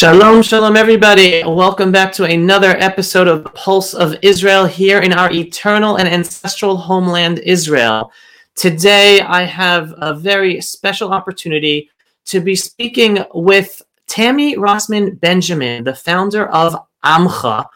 [0.00, 1.44] Shalom, shalom, everybody.
[1.44, 6.78] Welcome back to another episode of Pulse of Israel here in our eternal and ancestral
[6.78, 8.10] homeland, Israel.
[8.54, 11.90] Today, I have a very special opportunity
[12.24, 17.66] to be speaking with Tammi Rossman Benjamin, the founder of Amcha,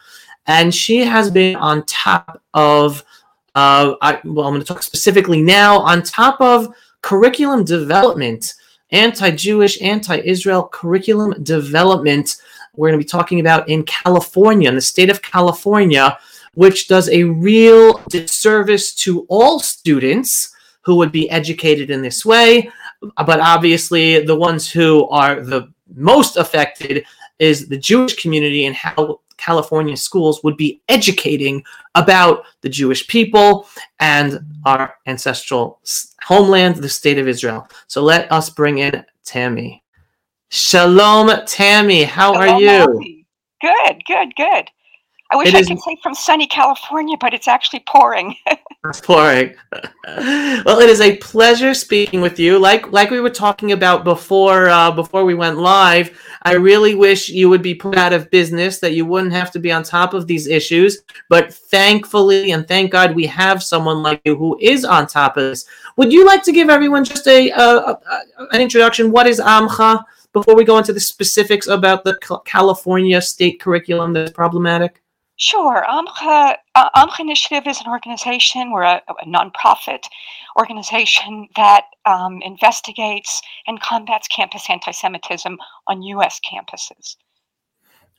[0.47, 3.03] and she has been on top of,
[3.53, 6.73] uh, I, well, I'm going to talk specifically now, on top of
[7.03, 8.55] curriculum development
[8.91, 12.37] anti Jewish, anti Israel curriculum development.
[12.75, 16.17] We're going to be talking about in California, in the state of California,
[16.55, 22.69] which does a real disservice to all students who would be educated in this way.
[23.01, 27.05] But obviously, the ones who are the most affected
[27.39, 31.63] is the Jewish community and how California schools would be educating
[31.95, 33.67] about the Jewish people
[33.99, 35.79] and our ancestral
[36.21, 37.67] homeland, the state of Israel.
[37.87, 39.83] So let us bring in Tammi.
[40.49, 42.03] Shalom, Tammi.
[42.03, 43.25] How Shalom, are you?
[43.61, 44.69] Good, good, good.
[45.31, 48.35] I wish It I is- could say from sunny California, but it's actually pouring.
[48.87, 49.55] It's pouring.
[50.05, 52.59] well, it is a pleasure speaking with you.
[52.59, 57.27] Like like we were talking about before uh, before we went live, I really wish
[57.27, 60.13] you would be put out of business, that you wouldn't have to be on top
[60.13, 61.01] of these issues.
[61.29, 65.45] But thankfully, and thank God, we have someone like you who is on top of
[65.45, 65.65] this.
[65.97, 69.09] Would you like to give everyone just a, uh, a an introduction?
[69.11, 74.31] What is Amcha before we go into the specifics about the California state curriculum that's
[74.31, 75.01] problematic?
[75.37, 75.85] Sure.
[75.89, 80.05] AMCHA, uh, AMCHA Initiative is an organization, we're a, a nonprofit
[80.57, 86.39] organization that um, investigates and combats campus anti Semitism on U.S.
[86.39, 87.17] campuses.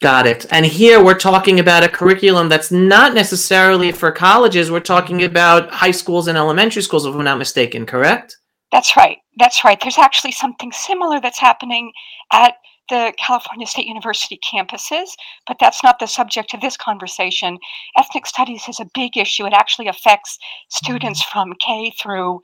[0.02, 0.44] Got it.
[0.50, 4.70] And here we're talking about a curriculum that's not necessarily for colleges.
[4.70, 8.36] We're talking about high schools and elementary schools, if I'm not mistaken, correct?
[8.72, 9.16] That's right.
[9.38, 9.80] That's right.
[9.80, 11.92] There's actually something similar that's happening
[12.30, 12.56] at
[12.88, 15.08] the California State University campuses,
[15.46, 17.58] but that's not the subject of this conversation.
[17.98, 19.46] Ethnic studies is a big issue.
[19.46, 20.38] It actually affects
[20.68, 22.40] students from K through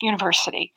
[0.00, 0.72] university.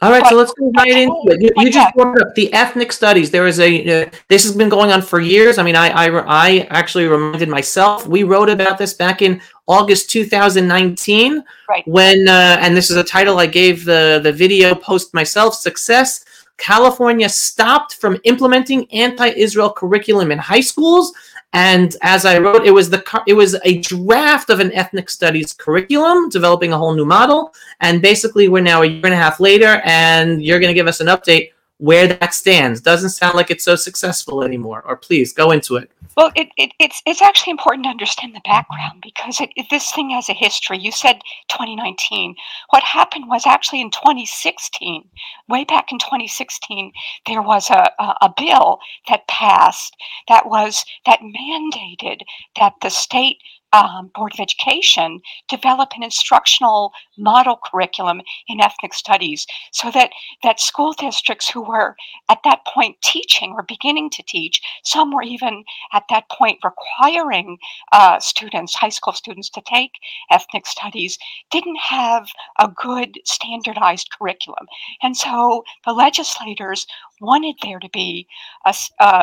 [0.00, 1.42] All right, so let's go right into it.
[1.42, 3.32] You, you just brought up the ethnic studies.
[3.32, 5.58] There is a uh, this has been going on for years.
[5.58, 10.10] I mean, I, I I actually reminded myself we wrote about this back in August
[10.10, 11.86] 2019 Right.
[11.88, 15.54] when uh, and this is a title I gave the the video post myself.
[15.54, 16.24] Success.
[16.58, 21.12] California stopped from implementing anti-Israel curriculum in high schools,
[21.54, 25.54] and as I wrote, it was the it was a draft of an ethnic studies
[25.54, 27.54] curriculum, developing a whole new model.
[27.80, 30.88] And basically, we're now a year and a half later, and you're going to give
[30.88, 32.80] us an update where that stands.
[32.80, 34.82] Doesn't sound like it's so successful anymore.
[34.84, 35.90] Or please go into it.
[36.16, 40.10] Well, it, it, it's it's actually important to understand the background because it, this thing
[40.10, 40.78] has a history.
[40.78, 42.34] You said 2019.
[42.70, 45.08] What happened was actually in 2016,
[45.48, 46.92] way back in 2016,
[47.26, 49.96] there was a, a, a bill that passed
[50.26, 52.22] that was that mandated
[52.56, 53.38] that the state
[53.72, 60.10] um, Board of Education develop an instructional model curriculum in ethnic studies so that
[60.42, 61.96] that school districts who were
[62.28, 67.58] at that point teaching or beginning to teach, some were even at that point requiring
[67.92, 69.92] uh, students, high school students, to take
[70.30, 71.18] ethnic studies,
[71.50, 74.66] didn't have a good standardized curriculum.
[75.02, 76.86] And so the legislators
[77.20, 78.26] wanted there to be
[78.64, 78.74] a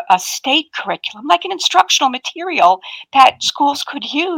[0.10, 2.80] a state curriculum, like an instructional material
[3.14, 4.35] that schools could use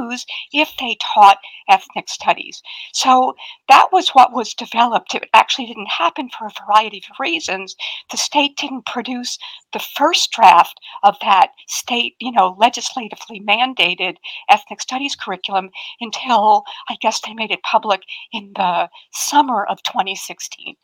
[0.51, 2.61] if they taught ethnic studies.
[2.93, 3.35] So
[3.69, 5.15] that was what was developed.
[5.15, 7.75] It actually didn't happen for a variety of reasons.
[8.11, 9.37] The state didn't produce
[9.73, 14.15] the first draft of that state, you know, legislatively mandated
[14.49, 15.69] ethnic studies curriculum
[15.99, 20.75] until I guess they made it public in the summer of 2016.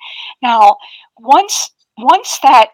[0.41, 0.77] Now,
[1.17, 2.71] once once that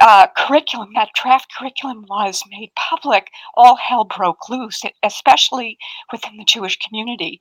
[0.00, 5.78] uh, curriculum, that draft curriculum was made public, all hell broke loose, especially
[6.12, 7.40] within the Jewish community.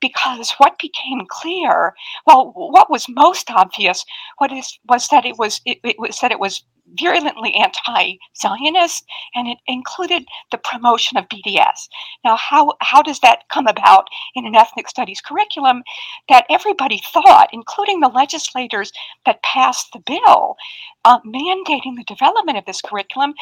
[0.00, 1.94] Because what became clear,
[2.26, 4.04] well, what was most obvious,
[4.38, 6.62] what is was that it was it, it was that it was
[6.94, 9.04] virulently anti-Zionist,
[9.34, 11.88] and it included the promotion of BDS.
[12.24, 15.82] Now, how how does that come about in an ethnic studies curriculum
[16.28, 18.92] that everybody thought, including the legislators
[19.24, 20.56] that passed the bill,
[21.04, 23.34] uh, mandating the development of this curriculum,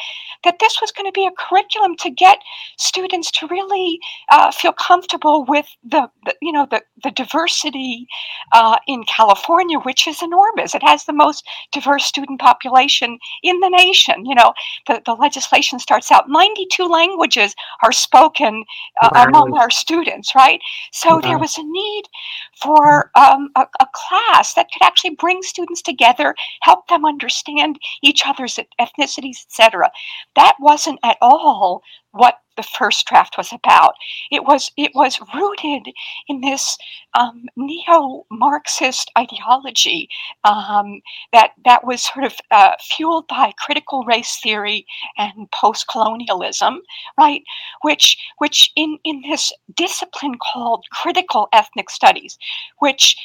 [0.43, 2.39] that this was going to be a curriculum to get
[2.77, 3.99] students to really
[4.29, 8.07] uh, feel comfortable with the, the you know the, the diversity
[8.51, 10.75] uh, in California, which is enormous.
[10.75, 14.25] It has the most diverse student population in the nation.
[14.25, 14.53] You know,
[14.87, 18.65] the, the legislation starts out 92 languages are spoken
[19.01, 19.25] uh, wow.
[19.25, 20.59] among our students, right?
[20.91, 21.21] So wow.
[21.21, 22.03] there was a need
[22.61, 28.23] for um, a, a class that could actually bring students together, help them understand each
[28.25, 29.91] other's ethnicities, etc.
[30.35, 33.93] That wasn't at all what the first draft was about.
[34.31, 35.93] It was it was rooted
[36.27, 36.77] in this
[37.17, 40.09] um, neo-Marxist ideology
[40.43, 41.01] um,
[41.33, 44.85] that that was sort of uh, fueled by critical race theory
[45.17, 46.81] and post-colonialism,
[47.17, 47.43] right?
[47.81, 52.37] Which which in in this discipline called critical ethnic studies,
[52.79, 53.15] which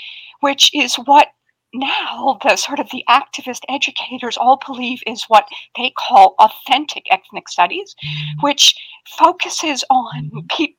[0.40, 1.28] which is what
[1.72, 5.46] now the sort of the activist educators all believe is what
[5.76, 8.40] they call authentic ethnic studies, mm-hmm.
[8.40, 8.74] which
[9.18, 10.30] focuses on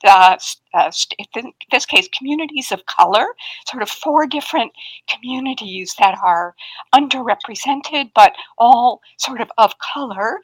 [0.04, 0.38] uh,
[0.74, 0.92] uh,
[1.36, 3.28] in this case communities of color,
[3.68, 4.72] sort of four different
[5.10, 6.56] communities that are
[6.94, 10.40] underrepresented but all sort of of color,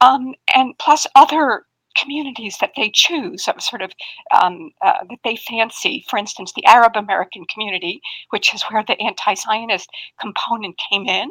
[0.00, 1.66] um, and plus other
[2.00, 3.92] communities that they choose, of sort of
[4.40, 6.04] um, uh, that they fancy.
[6.08, 8.00] For instance, the Arab American community,
[8.30, 9.88] which is where the anti-Zionist
[10.20, 11.30] component came in,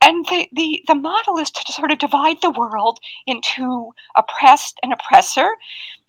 [0.00, 4.92] and the, the the model is to sort of divide the world into oppressed and
[4.92, 5.56] oppressor.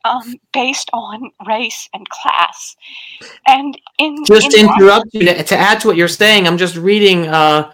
[0.05, 2.75] Um, based on race and class,
[3.47, 6.75] and in just in interrupt you to, to, add to what you're saying, I'm just
[6.75, 7.71] reading uh,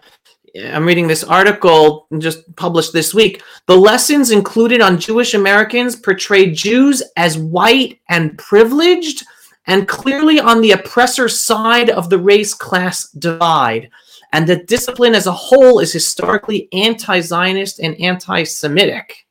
[0.55, 3.41] I'm reading this article just published this week.
[3.67, 9.25] The lessons included on Jewish Americans portray Jews as white and privileged
[9.67, 13.89] and clearly on the oppressor side of the race class divide.
[14.31, 19.27] And the discipline as a whole is historically anti Zionist and anti Semitic.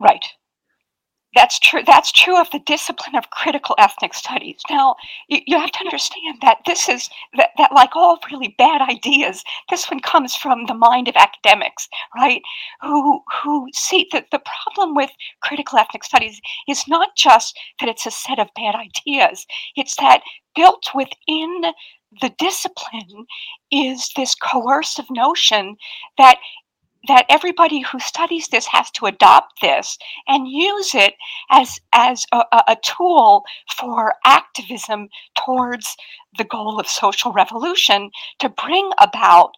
[0.00, 0.24] Right.
[1.34, 1.82] That's true.
[1.84, 4.60] That's true of the discipline of critical ethnic studies.
[4.70, 4.94] Now,
[5.28, 9.42] you, you have to understand that this is that, that, like all really bad ideas,
[9.70, 12.42] this one comes from the mind of academics, right?
[12.82, 15.10] Who who see that the problem with
[15.42, 19.46] critical ethnic studies is not just that it's a set of bad ideas;
[19.76, 20.22] it's that
[20.54, 21.62] built within
[22.20, 23.26] the discipline
[23.72, 25.76] is this coercive notion
[26.18, 26.38] that
[27.08, 31.14] that everybody who studies this has to adopt this and use it
[31.50, 33.44] as as a, a, tool
[33.76, 35.96] for activism towards
[36.38, 39.52] the goal of social revolution to bring about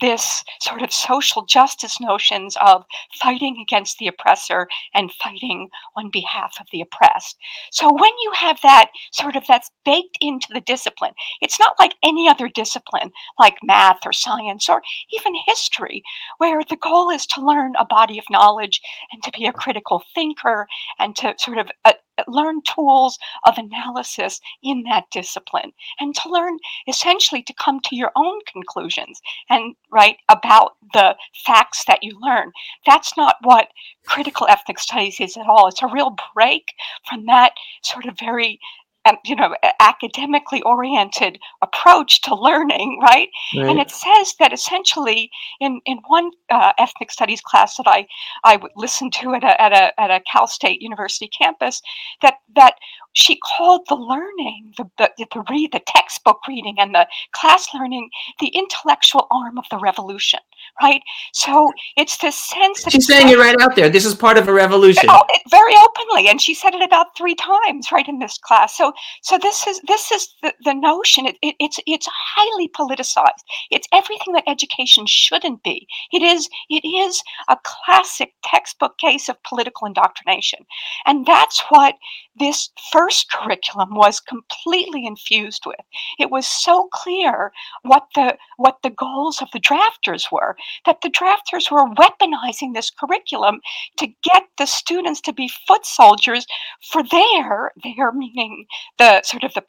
[0.00, 2.84] this sort of social justice notions of
[3.20, 7.36] fighting against the oppressor and fighting on behalf of the oppressed.
[7.70, 11.94] So when you have that sort of that's baked into the discipline, it's not like
[12.02, 14.82] any other discipline like math or science or
[15.12, 16.02] even history,
[16.38, 18.80] where the goal is to learn a body of knowledge
[19.12, 20.66] and to be a critical thinker
[20.98, 21.92] and to sort of uh,
[22.28, 26.58] learn tools of analysis in that discipline and to learn
[26.88, 29.20] essentially to come to your own conclusions
[29.50, 32.52] and right about the facts that you learn.
[32.84, 33.68] That's not what
[34.06, 35.68] critical ethnic studies is at all.
[35.68, 36.72] It's a real break
[37.08, 37.52] from that
[37.82, 38.58] sort of very
[39.06, 43.28] um, you know academically oriented approach to learning right?
[43.56, 43.66] right?
[43.66, 45.30] and it says that essentially
[45.60, 48.06] in in one uh, ethnic studies class that i
[48.44, 51.80] i listened to at a, at a at a cal state university campus
[52.22, 52.74] that that
[53.16, 58.10] she called the learning, the, the, the read, the textbook reading and the class learning,
[58.40, 60.38] the intellectual arm of the revolution,
[60.82, 61.00] right?
[61.32, 63.88] So it's this sense that she's saying it right out there.
[63.88, 65.06] This is part of a revolution.
[65.08, 68.76] Oh, it, very openly, and she said it about three times, right in this class.
[68.76, 68.92] So,
[69.22, 71.24] so this is this is the, the notion.
[71.24, 73.44] It, it, it's it's highly politicized.
[73.70, 75.86] It's everything that education shouldn't be.
[76.12, 80.66] It is it is a classic textbook case of political indoctrination,
[81.06, 81.94] and that's what
[82.38, 85.80] this first curriculum was completely infused with.
[86.18, 87.52] It was so clear
[87.82, 92.90] what the what the goals of the drafters were that the drafters were weaponizing this
[92.90, 93.60] curriculum
[93.98, 96.46] to get the students to be foot soldiers
[96.90, 98.66] for their their meaning
[98.98, 99.62] the sort of the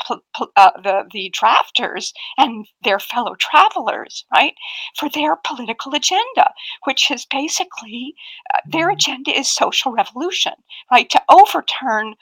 [0.55, 4.53] uh, the the drafters and their fellow travelers, right,
[4.97, 6.51] for their political agenda,
[6.83, 8.15] which is basically
[8.53, 10.53] uh, their agenda is social revolution,
[10.91, 12.15] right, to overturn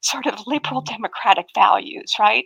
[0.00, 2.44] sort of liberal democratic values right?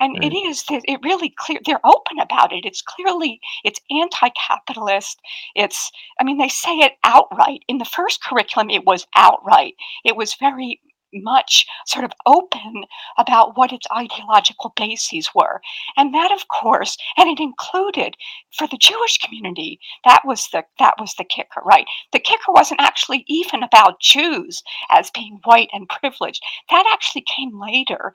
[0.00, 0.24] And right.
[0.24, 0.50] it mm.
[0.50, 2.64] is it really clear they're open about it.
[2.64, 5.20] It's clearly it's anti-capitalist.
[5.54, 7.62] It's i mean they say it outright.
[7.68, 9.74] In the first curriculum it was outright.
[10.04, 10.80] It was very
[11.14, 12.84] much sort of open
[13.18, 15.60] about what its ideological bases were.
[15.96, 18.16] And that, of course, and it included
[18.56, 21.86] for the Jewish community, that was the that was the kicker, right?
[22.12, 26.42] The kicker wasn't actually even about Jews as being white and privileged.
[26.70, 28.12] That actually came later,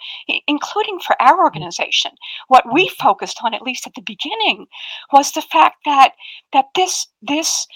[0.48, 1.44] including for our mm-hmm.
[1.44, 2.12] organization.
[2.48, 3.04] What we mm-hmm.
[3.04, 4.68] focused on, at least at the beginning,
[5.12, 6.14] was the fact that
[6.54, 7.68] that this this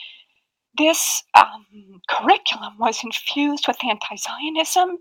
[0.78, 1.66] this um,
[2.10, 4.98] curriculum was infused with anti Zionism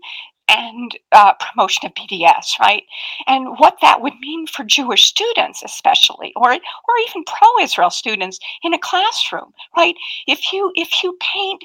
[0.49, 2.83] and uh, promotion of BDS, right?
[3.27, 8.73] And what that would mean for Jewish students, especially, or or even pro-Israel students in
[8.73, 9.95] a classroom, right?
[10.27, 11.63] If you if you paint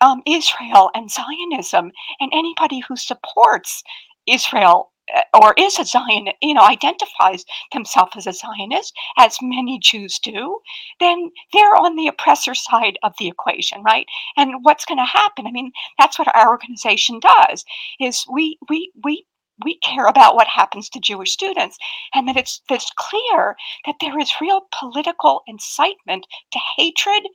[0.00, 1.90] um, Israel and Zionism
[2.20, 3.82] and anybody who supports
[4.26, 9.78] Israel Uh, or is a Zionist, you know, identifies themselves as a Zionist, as many
[9.78, 10.58] Jews do,
[11.00, 14.06] then they're on the oppressor side of the equation, right?
[14.36, 15.46] And what's going to happen?
[15.46, 17.64] I mean, that's what our organization does.
[18.00, 19.24] Is we we we
[19.64, 21.78] we care about what happens to Jewish students,
[22.14, 27.28] and that it's it's clear that there is real political incitement to hatred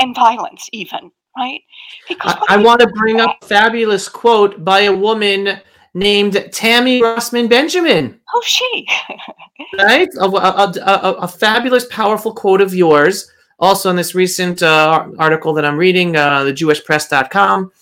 [0.00, 1.60] and violence, even right?
[2.08, 5.60] Because I, I want to bring up a fabulous quote by a woman
[5.94, 8.20] named Tammi Rossman Benjamin.
[8.32, 8.86] Who's she?
[9.78, 10.08] right?
[10.20, 13.30] A, a, a, a, fabulous, powerful quote of yours.
[13.58, 17.72] Also, in this recent uh, article that I'm reading, uh, thejewishpress.com.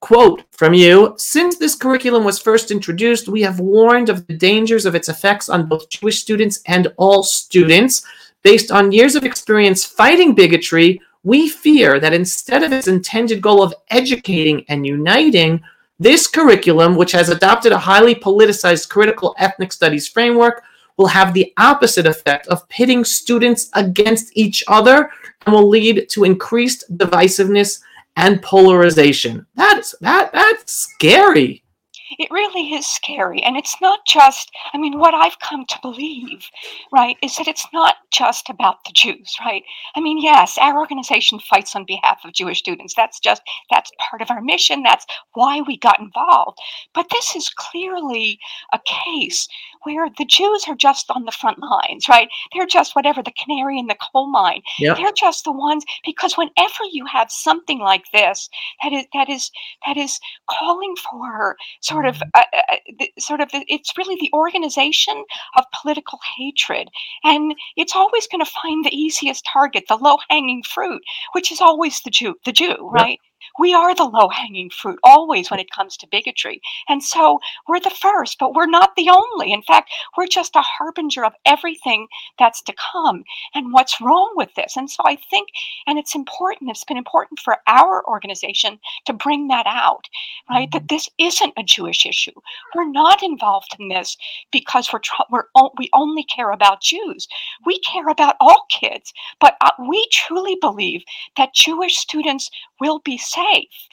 [0.00, 4.86] Quote from you Since this curriculum was first introduced, we have warned of the dangers
[4.86, 8.04] of its effects on both Jewish students and all students.
[8.42, 13.62] Based on years of experience fighting bigotry, we fear that instead of its intended goal
[13.62, 15.60] of educating and uniting,
[16.00, 20.62] this curriculum, which has adopted a highly politicized critical ethnic studies framework,
[20.96, 25.10] will have the opposite effect of pitting students against each other
[25.44, 27.80] and will lead to increased divisiveness
[28.16, 29.46] and polarization.
[29.54, 31.62] That's that that's scary
[32.18, 33.42] it really is scary.
[33.42, 36.48] And it's not just, I mean, what I've come to believe,
[36.92, 39.62] right, is that it's not just about the Jews, right?
[39.94, 42.94] I mean, yes, our organization fights on behalf of Jewish students.
[42.94, 44.82] That's just, that's part of our mission.
[44.82, 46.58] That's why we got involved.
[46.94, 48.38] But this is clearly
[48.72, 49.48] a case
[49.82, 52.28] where the Jews are just on the front lines, right?
[52.54, 54.62] They're just whatever, the canary in the coal mine.
[54.78, 54.96] Yep.
[54.96, 58.48] They're just the ones, because whenever you have something like this
[58.82, 59.50] that is, that is,
[59.86, 60.18] that is
[60.48, 65.24] calling for sort of uh, uh, uh sort of it's really the organization
[65.56, 66.88] of political hatred
[67.24, 71.60] and it's always going to find the easiest target the low hanging fruit which is
[71.60, 73.18] always the jew the jew right
[73.58, 76.60] we are the low hanging fruit always when it comes to bigotry.
[76.88, 79.52] And so we're the first, but we're not the only.
[79.52, 82.06] In fact, we're just a harbinger of everything
[82.38, 84.76] that's to come and what's wrong with this.
[84.76, 85.48] And so I think,
[85.86, 90.04] and it's important, it's been important for our organization to bring that out,
[90.48, 90.70] right?
[90.72, 90.94] That mm-hmm.
[90.94, 92.32] this isn't a Jewish issue.
[92.74, 94.16] We're not involved in this
[94.52, 95.44] because we're, we're
[95.78, 97.28] we only care about Jews.
[97.66, 101.02] We care about all kids, but uh, we truly believe
[101.36, 103.88] that Jewish students will be safe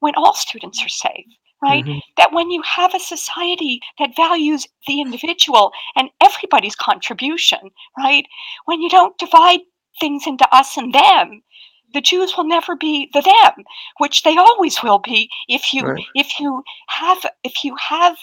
[0.00, 1.26] when all students are safe
[1.62, 1.84] right?
[1.84, 1.98] Mm-hmm.
[2.16, 8.26] That when you have a society that values the individual and everybody's contribution, right?
[8.64, 9.60] When you don't divide
[10.00, 11.42] things into us and them,
[11.94, 13.64] the Jews will never be the them,
[13.98, 16.04] which they always will be if you right.
[16.14, 18.16] if you have if you have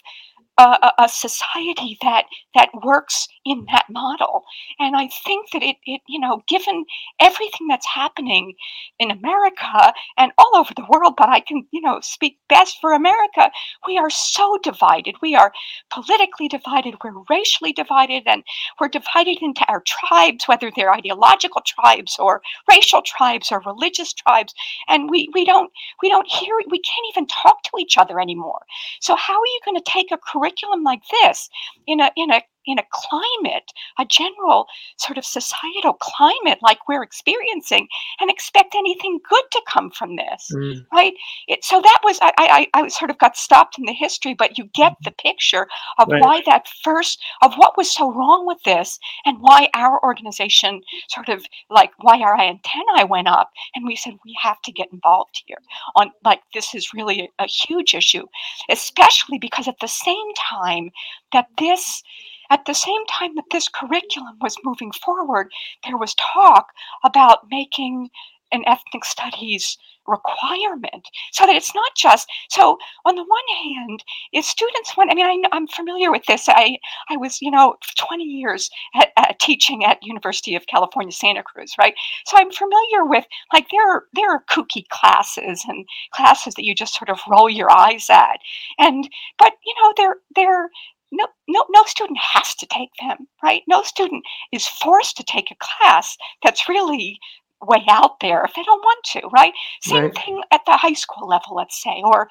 [0.60, 4.44] a, a, society that that works in that model.
[4.78, 6.86] And I think that it, it, you know, given
[7.20, 8.54] everything that's happening
[9.00, 12.92] in America and all over the world, but I can, you know, speak best for
[12.92, 13.50] America,
[13.88, 15.16] we are so divided.
[15.22, 15.54] We are
[15.90, 18.44] politically divided, we're racially divided, and
[18.80, 24.54] we're divided into our tribes, whether they're ideological tribes or racial tribes or religious tribes.
[24.90, 28.66] And we, we don't we don't hear we can't even talk to each other anymore.
[29.00, 31.50] So how are you going to take a curriculum curriculum like this
[31.88, 37.04] in a in a in a climate, a general sort of societal climate like we're
[37.04, 37.88] experiencing,
[38.20, 40.86] and expect anything good to come from this, mm.
[40.94, 41.14] right?
[41.48, 44.58] It, so that was I, I I sort of got stopped in the history, but
[44.58, 46.22] you get the picture of right.
[46.22, 51.30] why that first of what was so wrong with this, and why our organization sort
[51.30, 55.44] of like why our antennae went up, and we said we have to get involved
[55.46, 55.58] here
[55.96, 58.26] on like this is really a, a huge issue,
[58.70, 60.92] especially because at the same time
[61.34, 62.04] that this
[62.50, 65.52] at the same time that this curriculum was moving forward,
[65.86, 66.68] there was talk
[67.04, 68.10] about making
[68.52, 69.78] an ethnic studies
[70.08, 74.04] requirement so that it's not just so on the one hand
[74.34, 76.50] if students want i mean I, am familiar with this.
[76.50, 76.78] I
[77.12, 81.94] i was you know 20 years at, teaching at university of california santa cruz right?
[82.26, 86.74] So i'm familiar with like there are there are kooky classes and classes that you
[86.74, 88.40] just sort of roll your eyes at.
[88.78, 90.70] And but you know they're they're
[91.12, 93.64] no, no, no student has to take them, right?
[93.68, 97.20] No student is forced to take a class that's really
[97.62, 99.54] way out there if they don't want to, right?
[99.82, 100.16] Same right.
[100.16, 102.30] thing at the high school level, let's say, or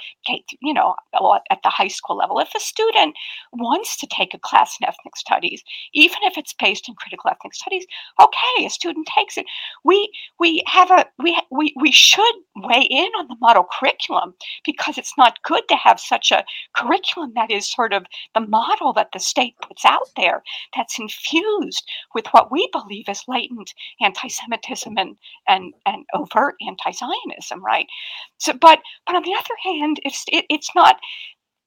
[0.60, 0.94] you know,
[1.50, 2.38] at the high school level.
[2.38, 3.14] If a student
[3.52, 7.54] wants to take a class in ethnic studies, even if it's based in critical ethnic
[7.54, 7.86] studies,
[8.20, 9.46] okay, a student takes it.
[9.84, 14.98] We we have a we we we should weigh in on the model curriculum because
[14.98, 16.44] it's not good to have such a
[16.74, 20.42] curriculum that is sort of the model that the state puts out there
[20.76, 27.86] that's infused with what we believe is latent anti-Semitism and and and overt anti-Zionism, right?
[28.38, 30.98] So, but but on the other hand, if it, it's not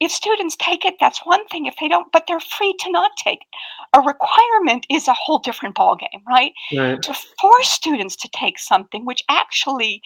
[0.01, 1.67] if students take it, that's one thing.
[1.67, 3.98] If they don't, but they're free to not take it.
[3.98, 6.53] A requirement is a whole different ballgame, right?
[6.75, 7.01] right?
[7.03, 10.01] To force students to take something which actually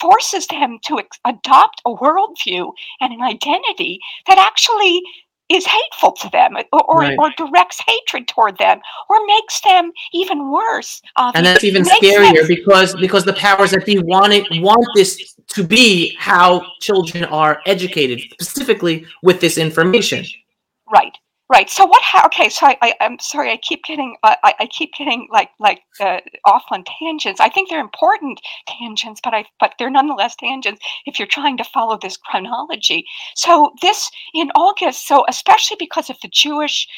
[0.00, 5.02] forces them to ex- adopt a worldview and an identity that actually
[5.48, 7.18] is hateful to them or, or, right.
[7.18, 11.00] or, directs hatred toward them or makes them even worse.
[11.16, 12.48] Uh, and that's even scarier them...
[12.48, 17.60] because because the powers that be want it want this to be how children are
[17.66, 20.24] educated, specifically with this information.
[20.92, 21.16] Right.
[21.48, 21.70] Right.
[21.70, 22.02] So what?
[22.02, 22.48] Ha- okay.
[22.48, 23.52] So I, I, am sorry.
[23.52, 24.16] I keep getting.
[24.24, 27.40] Uh, I, I keep getting like like uh, off on tangents.
[27.40, 31.64] I think they're important tangents, but I but they're nonetheless tangents if you're trying to
[31.64, 33.04] follow this chronology.
[33.36, 35.06] So this in August.
[35.06, 36.88] So especially because of the Jewish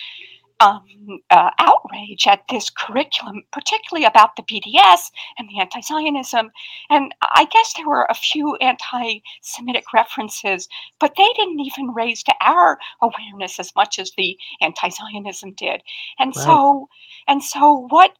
[0.60, 6.50] um, uh, outrage at this curriculum, particularly about the BDS and the anti Zionism.
[6.90, 12.22] And I guess there were a few anti Semitic references, but they didn't even raise
[12.24, 15.82] to our awareness as much as the anti Zionism did.
[16.18, 16.44] And right.
[16.44, 16.88] so,
[17.28, 18.12] and so what,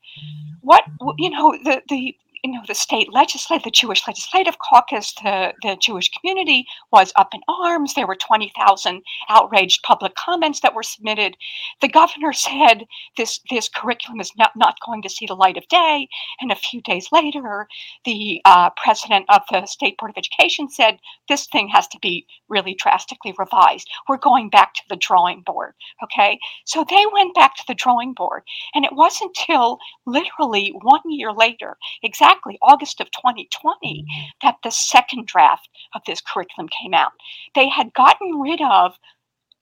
[0.60, 0.84] what,
[1.18, 5.76] you know, the, the, you know, the state legislature, the Jewish Legislative Caucus, the, the
[5.80, 7.94] Jewish community was up in arms.
[7.94, 11.36] There were 20,000 outraged public comments that were submitted.
[11.80, 15.68] The governor said this, this curriculum is not, not going to see the light of
[15.68, 16.08] day.
[16.40, 17.68] And a few days later,
[18.04, 22.26] the uh, president of the State Board of Education said this thing has to be
[22.48, 23.88] really drastically revised.
[24.08, 25.74] We're going back to the drawing board.
[26.02, 26.38] Okay.
[26.64, 28.42] So they went back to the drawing board.
[28.74, 34.22] And it wasn't until literally one year later, exactly exactly August of 2020 mm-hmm.
[34.42, 37.12] that the second draft of this curriculum came out.
[37.54, 38.98] They had gotten rid of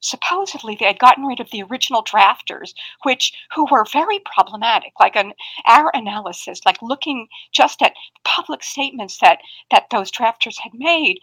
[0.00, 5.17] supposedly they had gotten rid of the original drafters which who were very problematic like
[5.17, 5.32] an
[5.67, 9.38] our analysis like looking just at public statements that
[9.71, 11.19] that those drafters had made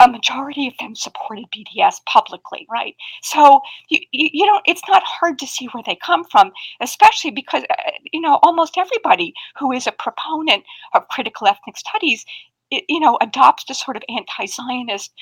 [0.00, 2.94] a majority of them supported BDS publicly, right?
[3.22, 7.30] So you, you, you know it's not hard to see where they come from, especially
[7.30, 12.24] because uh, you know almost everybody who is a proponent of critical ethnic studies,
[12.70, 15.12] it, you know, adopts the sort of anti-Zionist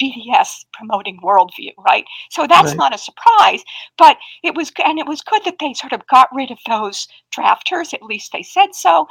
[0.00, 2.04] BDS promoting worldview, right?
[2.30, 2.76] So that's right.
[2.76, 3.62] not a surprise,
[3.98, 7.08] but it was, and it was good that they sort of got rid of those
[7.34, 7.92] drafters.
[7.92, 9.06] At least they said so,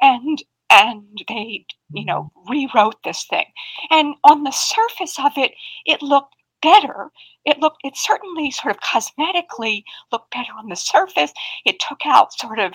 [0.00, 0.42] and
[0.72, 3.44] and they, you know, rewrote this thing.
[3.90, 5.52] And on the surface of it,
[5.84, 7.10] it looked better.
[7.44, 11.32] It looked, it certainly sort of cosmetically looked better on the surface.
[11.66, 12.72] It took out sort of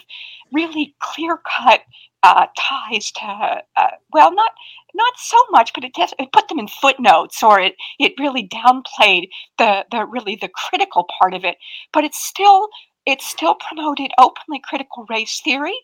[0.53, 1.81] really clear cut
[2.23, 4.51] uh, ties to, uh, well, not
[4.93, 8.47] not so much, but it, just, it put them in footnotes, or it it really
[8.47, 11.57] downplayed the the really the critical part of it.
[11.93, 12.67] But it still
[13.07, 15.77] it still promoted openly critical race theory,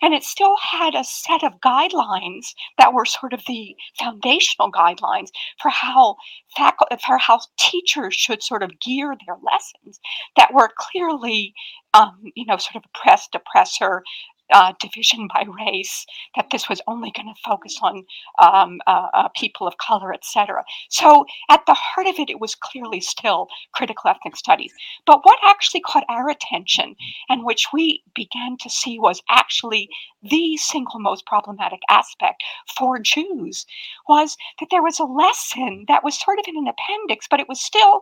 [0.00, 5.28] and it still had a set of guidelines that were sort of the foundational guidelines
[5.60, 6.14] for how
[6.56, 9.98] faculty, for how teachers should sort of gear their lessons
[10.36, 11.52] that were clearly,
[11.94, 14.04] um, you know, sort of oppressed, oppressor,
[14.52, 16.06] uh, division by race,
[16.36, 18.04] that this was only going to focus on
[18.38, 20.64] um, uh, uh, people of color, etc.
[20.90, 24.72] So at the heart of it, it was clearly still critical ethnic studies.
[25.06, 26.94] But what actually caught our attention
[27.28, 29.88] and which we began to see was actually
[30.22, 32.42] the single most problematic aspect
[32.76, 33.66] for Jews
[34.08, 37.48] was that there was a lesson that was sort of in an appendix, but it
[37.48, 38.00] was still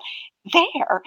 [0.52, 1.02] there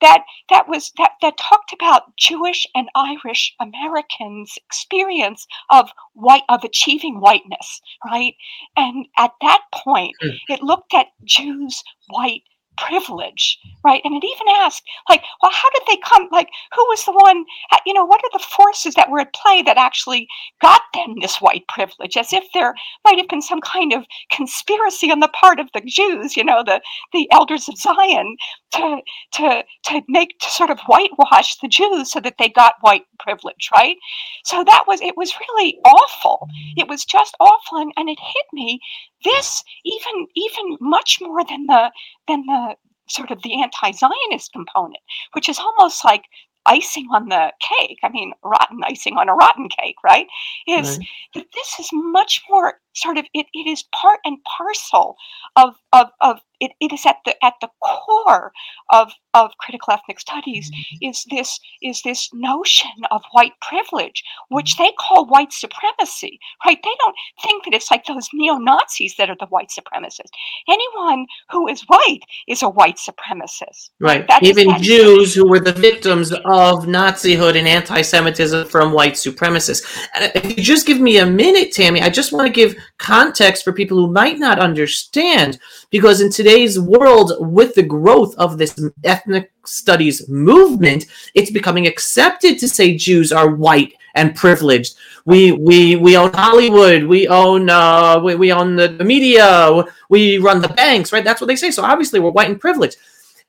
[0.00, 6.64] that that was that that talked about Jewish and Irish Americans' experience of white of
[6.64, 8.34] achieving whiteness, right?
[8.76, 10.36] And at that point, mm.
[10.48, 12.42] it looked at Jews, white
[12.76, 14.00] privilege, right?
[14.04, 16.28] And it even asked, like, well, how did they come?
[16.30, 17.44] Like, who was the one?
[17.72, 20.26] Uh, you know, what are the forces that were at play that actually
[20.60, 22.16] got them this white privilege?
[22.16, 25.82] As if there might have been some kind of conspiracy on the part of the
[25.86, 26.80] Jews, you know, the
[27.12, 28.36] the elders of Zion,
[28.72, 28.98] to
[29.32, 33.68] to to make to sort of whitewash the Jews so that they got white privilege,
[33.74, 33.96] right?
[34.44, 36.48] So that was it was really awful.
[36.76, 38.80] It was just awful, and, and it hit me
[39.24, 41.90] this even even much more than the
[42.28, 42.76] than the
[43.08, 46.24] sort of the anti-Zionist component, which is almost like
[46.66, 47.98] icing on the cake.
[48.02, 50.26] I mean, rotten icing on a rotten cake, right?
[50.66, 51.08] Is right.
[51.34, 55.16] that this is much more sort of it, it is part and parcel
[55.56, 58.52] of of, of it, it is at the at the core
[58.92, 61.10] of of critical ethnic studies mm-hmm.
[61.10, 66.78] is this is this notion of white privilege which they call white supremacy right?
[66.82, 70.30] They don't think that it's like those neo-nazis that are the white supremacists.
[70.68, 73.90] Anyone who is white is a white supremacist.
[74.00, 74.24] Right.
[74.42, 79.84] Even is, jews who were the victims of nazihood and anti-semitism from white supremacists.
[80.14, 83.64] And if you just give me a minute tammi i just want to give context
[83.64, 85.58] for people who might not understand
[85.90, 92.58] because in today's world with the growth of this ethnic studies movement it's becoming accepted
[92.58, 94.96] to say jews are white and privileged.
[95.24, 100.60] We we we own hollywood we own uh we, we own the media we run
[100.60, 101.24] the banks right?
[101.24, 101.70] That's what they say.
[101.70, 102.96] So obviously we're white and privileged.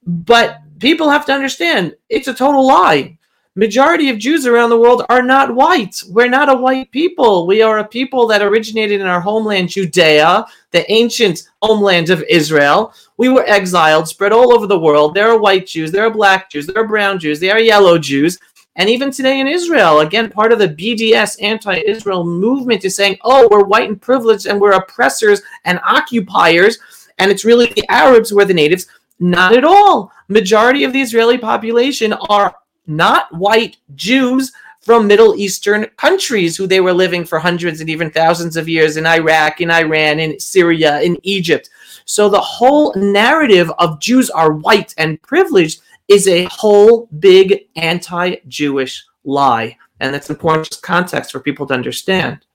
[0.05, 3.17] But people have to understand it's a total lie
[3.55, 6.01] majority of Jews around the world are not white.
[6.09, 7.47] We're not a white people.
[7.47, 12.93] We are a people that originated in our homeland, Judea, the ancient homeland of Israel.
[13.17, 15.13] We were exiled, spread all over the world.
[15.13, 17.97] There are white Jews, there are black Jews, there are brown Jews, there are yellow
[17.97, 18.37] Jews.
[18.77, 23.17] And even today in Israel, again, part of the BDS anti Israel movement is saying,
[23.23, 26.77] oh, we're white and privileged and we're oppressors and occupiers.
[27.19, 28.87] And it's really the Arabs who are the natives.
[29.17, 30.11] Not at all.
[30.27, 32.53] Majority of the Israeli population are
[32.87, 34.51] not white Jews
[34.85, 38.97] from Middle Eastern countries who they were living for hundreds and even thousands of years
[38.97, 41.71] in Iraq, in Iran, in Syria, in Egypt.
[42.05, 48.35] So the whole narrative of Jews are white and privileged is a whole big anti
[48.47, 49.75] Jewish lie.
[49.99, 52.45] And that's important context for people to understand.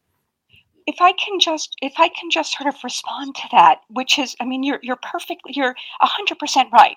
[0.86, 4.36] If I can just if I can just sort of respond to that, which is
[4.40, 6.96] I mean you're you're perfectly you're hundred percent right.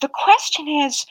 [0.00, 1.06] The question is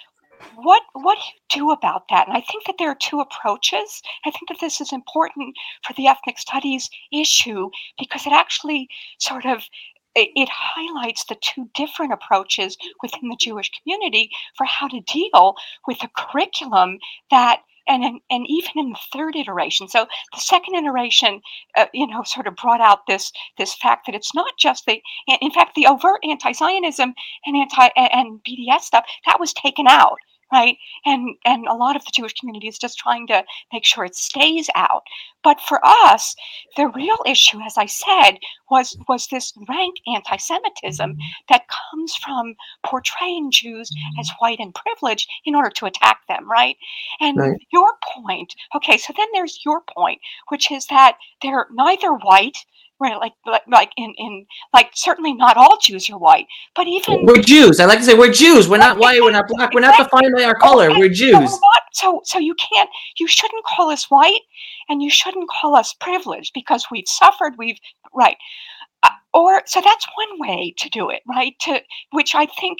[0.55, 2.27] what what do you do about that?
[2.27, 4.01] And I think that there are two approaches.
[4.25, 8.87] I think that this is important for the ethnic studies issue because it actually
[9.19, 9.63] sort of
[10.15, 15.55] it, highlights the two different approaches within the Jewish community for how to deal
[15.87, 16.99] with a curriculum
[17.31, 21.41] that and and even in the third iteration so the second iteration
[21.75, 25.01] uh, you know sort of brought out this this fact that it's not just the
[25.41, 27.13] in fact the overt anti-zionism
[27.45, 30.17] and anti and bds stuff that was taken out
[30.53, 30.77] right?
[31.05, 34.15] And and a lot of the Jewish community is just trying to make sure it
[34.15, 35.03] stays out.
[35.43, 36.35] But for us,
[36.77, 38.37] the real issue, as I said,
[38.69, 41.17] was was this rank anti-Semitism
[41.49, 43.89] that comes from portraying Jews
[44.19, 46.77] as white and privileged in order to attack them, right?
[47.19, 47.59] And right.
[47.71, 52.57] your point, okay, so then there's your point, which is that they're neither white
[52.99, 57.25] right like, like like in in like certainly not all jews are white but even
[57.25, 59.81] we're jews i like to say we're jews we're not white we're not black we're
[59.81, 63.27] not defined by our color we're jews so, we're not, so so you can't you
[63.27, 64.41] shouldn't call us white
[64.89, 67.79] and you shouldn't call us privileged because we've suffered we've
[68.13, 68.37] right
[69.03, 72.79] uh, or so that's one way to do it right to which i think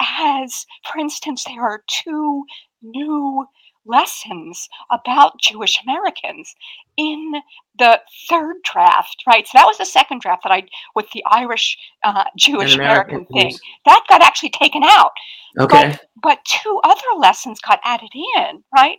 [0.00, 2.44] has for instance there are two
[2.82, 3.46] new
[3.86, 6.54] lessons about Jewish Americans
[6.96, 7.34] in
[7.78, 9.46] the third draft, right?
[9.46, 10.64] So that was the second draft that I,
[10.94, 15.12] with the Irish uh, Jewish American, thing, that got actually taken out.
[15.58, 15.90] Okay.
[15.90, 18.98] But, but two other lessons got added in, right?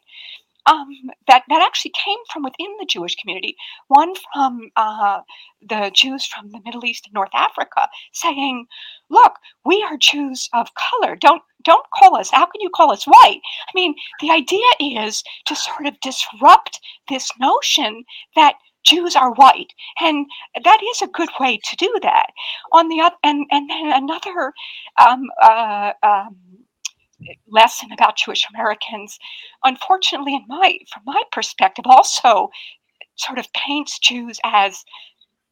[0.66, 0.90] Um,
[1.28, 3.56] that that actually came from within the Jewish community.
[3.88, 5.22] One from uh,
[5.62, 8.68] the Jews from the Middle East and North Africa, saying,
[9.10, 9.34] "Look,
[9.66, 11.16] we are Jews of color.
[11.16, 12.32] Don't don't call us.
[12.32, 13.42] How can you call us white?
[13.70, 18.04] I mean, the idea is to sort of disrupt this notion
[18.36, 20.26] that." Jews are white, and
[20.64, 22.32] that is a good way to do that.
[22.72, 24.54] On the other, and and then another
[24.98, 26.36] um, uh, um,
[27.48, 29.20] lesson about Jewish Americans,
[29.64, 32.50] unfortunately, in my from my perspective, also
[33.16, 34.84] sort of paints Jews as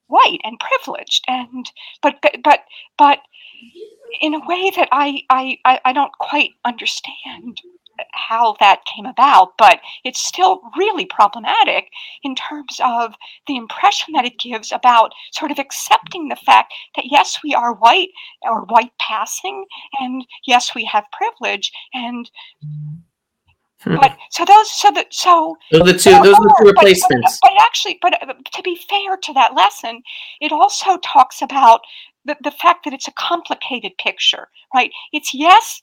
[0.07, 2.61] white and privileged, and but but but,
[2.97, 3.19] but
[4.21, 7.61] in a way that I, I I don't quite understand
[8.11, 11.89] how that came about, but it's still really problematic
[12.23, 13.15] in terms of
[13.47, 17.73] the impression that it gives about sort of accepting the fact that yes, we are
[17.73, 18.09] white
[18.43, 19.65] or white passing,
[19.99, 22.29] and yes, we have privilege, and
[23.81, 23.95] Hmm.
[23.95, 26.09] But so those, so that, so those are the two.
[26.09, 27.39] Those are the two replacements.
[27.41, 30.01] But, but, but actually, but uh, to be fair to that lesson,
[30.41, 31.79] it also talks about
[32.25, 34.91] the, the fact that it's a complicated picture, right?
[35.13, 35.79] It's yes,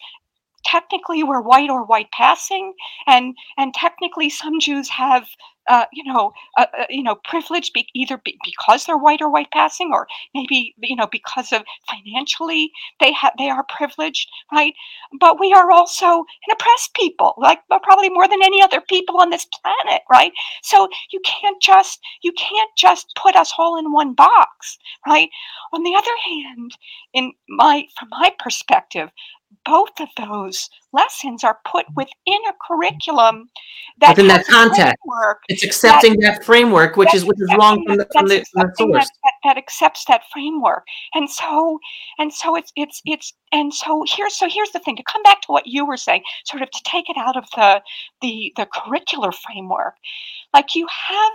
[0.66, 2.74] technically we're white or white passing,
[3.06, 5.28] and and technically some Jews have
[5.68, 9.30] uh, you know, uh, uh, you know, privilege be either be because they're white or
[9.30, 14.74] white passing, or maybe you know because of financially they have they are privileged, right?
[15.18, 19.30] But we are also an oppressed people, like probably more than any other people on
[19.30, 20.32] this planet, right?
[20.62, 25.28] So you can't just you can't just put us all in one box, right?
[25.72, 26.76] On the other hand,
[27.12, 29.10] in my from my perspective,
[29.64, 33.48] both of those lessons are put within a curriculum
[33.98, 34.96] that within that context.
[35.48, 38.68] It's accepting that, that framework, which is which is wrong from the, from the, from
[38.68, 39.10] the source.
[39.24, 41.78] That, that, accepts that framework, and so
[42.18, 45.40] and so it's it's it's and so here's so here's the thing to come back
[45.42, 47.82] to what you were saying, sort of to take it out of the
[48.20, 49.94] the the curricular framework.
[50.52, 51.32] Like you have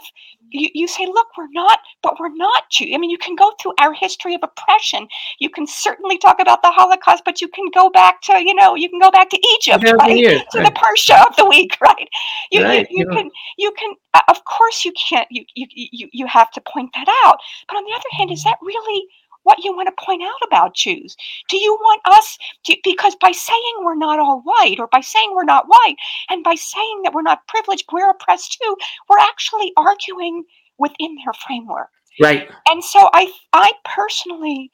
[0.52, 2.92] you, you say, look, we're not, but we're not Jew.
[2.94, 5.08] I mean, you can go through our history of oppression.
[5.40, 8.76] You can certainly talk about the Holocaust, but you can go back to, you know,
[8.76, 10.18] you can go back to Egypt, right?
[10.18, 10.74] Years, to right.
[10.74, 12.08] the Parsha of the week, right?
[12.52, 15.28] You, right, you, you can, you can, uh, of course, you can't.
[15.32, 17.38] You, you, you, you have to point that out.
[17.68, 19.06] But on the other hand, is that really
[19.44, 21.16] what you want to point out about Jews?
[21.50, 25.32] Do you want us to, because by saying we're not all white, or by saying
[25.34, 25.96] we're not white,
[26.30, 28.76] and by saying that we're not privileged, we're oppressed too,
[29.10, 30.44] we're actually arguing
[30.78, 31.90] within their framework.
[32.20, 32.50] Right.
[32.70, 34.72] And so I I personally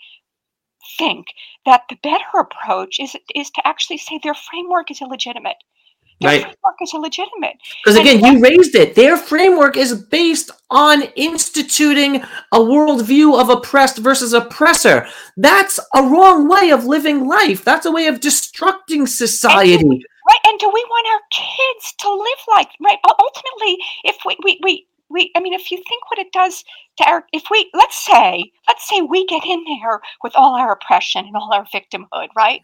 [0.97, 1.27] think
[1.65, 5.57] that the better approach is is to actually say their framework is illegitimate.
[6.19, 6.41] Their right.
[6.41, 7.57] framework is illegitimate.
[7.83, 8.95] Because again, you raised it.
[8.95, 15.07] Their framework is based on instituting a worldview of oppressed versus oppressor.
[15.37, 17.63] That's a wrong way of living life.
[17.63, 19.75] That's a way of destructing society.
[19.75, 20.39] And right.
[20.47, 22.97] And do we want our kids to live like right?
[23.03, 26.63] Ultimately, if we, we, we we i mean if you think what it does
[26.97, 30.71] to our if we let's say let's say we get in there with all our
[30.71, 32.61] oppression and all our victimhood right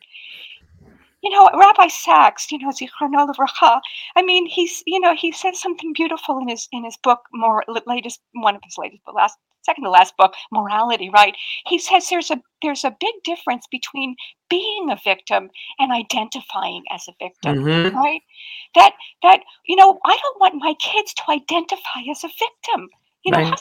[1.23, 3.79] you know, Rabbi Sacks, you know, Zichrono Levracha,
[4.15, 7.63] I mean, he's, you know, he says something beautiful in his in his book, more
[7.88, 11.33] latest, one of his latest, but last, second to last book, Morality, right?
[11.65, 14.15] He says there's a there's a big difference between
[14.49, 17.95] being a victim and identifying as a victim, mm-hmm.
[17.95, 18.21] right?
[18.75, 18.91] That
[19.23, 22.89] that you know, I don't want my kids to identify as a victim.
[23.23, 23.59] You know, right.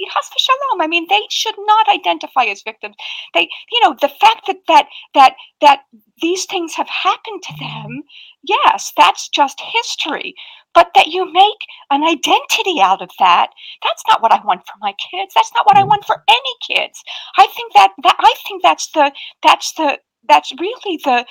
[0.00, 0.80] Shalom.
[0.80, 2.96] I mean, they should not identify as victims.
[3.32, 5.82] They, you know, the fact that that that that
[6.20, 8.02] these things have happened to them,
[8.42, 10.34] yes, that's just history.
[10.74, 13.50] But that you make an identity out of that,
[13.84, 15.32] that's not what I want for my kids.
[15.34, 15.88] That's not what I mm.
[15.88, 17.00] want for any kids.
[17.38, 21.24] I think that that I think that's the that's the that's really the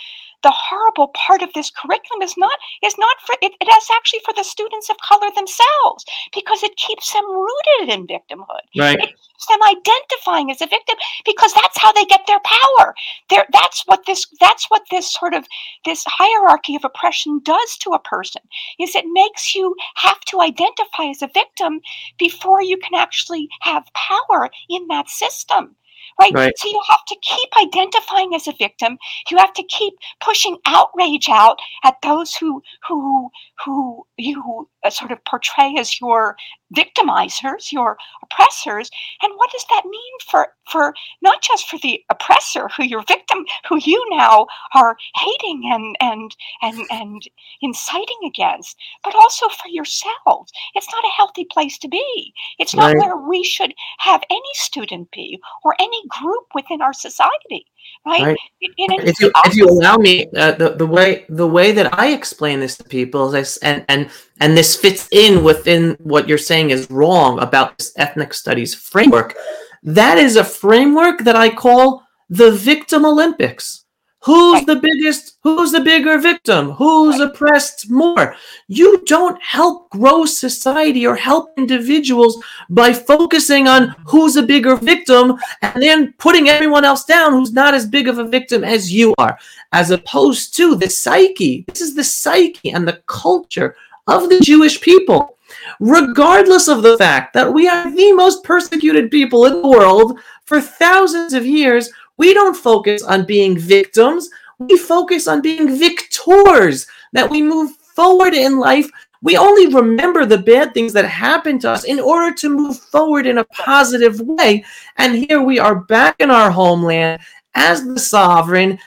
[0.44, 4.20] the horrible part of this curriculum is not is not for it, it is actually
[4.26, 8.64] for the students of color themselves because it keeps them rooted in victimhood.
[8.78, 9.00] Right.
[9.00, 12.94] It keeps them identifying as a victim because that's how they get their power.
[13.30, 15.48] There that's what this that's what this sort of
[15.86, 18.42] this hierarchy of oppression does to a person
[18.80, 21.80] is it makes you have to identify as a victim
[22.18, 25.76] before you can actually have power in that system
[26.20, 26.34] right?
[26.34, 26.58] right?
[26.58, 28.98] So you have to keep identifying as a victim.
[29.30, 33.30] You have to keep pushing outrage out at those who who
[33.64, 36.36] who you uh, sort of portray as your
[36.74, 38.90] victimizers, your oppressors.
[39.22, 43.46] And what does that mean for for not just for the oppressor, who your victim,
[43.68, 47.22] who you now are hating and and and and
[47.62, 50.52] inciting against, but also for yourselves?
[50.76, 52.34] It's not a healthy place to be.
[52.60, 52.98] It's not right.
[52.98, 57.66] where we should have any student be or any group within our society
[58.06, 58.22] right?
[58.22, 58.38] right.
[58.60, 62.60] if you if you allow me, uh, the the way the way that I explain
[62.60, 66.72] this to people is, I, and and and this fits in within what you're saying
[66.72, 69.36] is wrong about this ethnic studies framework.
[69.84, 73.83] That is a framework that I call the victim Olympics.
[74.24, 75.38] Who's the biggest?
[75.44, 76.72] Who's the bigger victim?
[76.72, 78.36] Who's oppressed more?
[78.70, 85.38] You don't help grow society or help individuals by focusing on who's a bigger victim
[85.62, 89.14] and then putting everyone else down who's not as big of a victim as you
[89.18, 89.38] are,
[89.74, 91.66] as opposed to the psyche.
[91.68, 93.76] This is the psyche and the culture
[94.08, 95.38] of the Jewish people.
[95.80, 100.60] Regardless of the fact that we are the most persecuted people in the world for
[100.60, 104.30] thousands of years, we don't focus on being victims.
[104.60, 108.90] We focus on being victors, that we move forward in life,
[109.24, 113.26] we only remember the bad things that happened to us in order to move forward
[113.26, 114.66] in a positive way.
[114.98, 117.22] And here we are back in our homeland
[117.56, 118.78] as the sovereign,